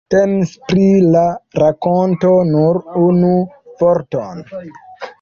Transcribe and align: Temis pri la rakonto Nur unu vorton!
Temis 0.13 0.53
pri 0.71 0.85
la 1.17 1.25
rakonto 1.65 2.33
Nur 2.55 2.83
unu 3.05 3.33
vorton! 3.87 4.47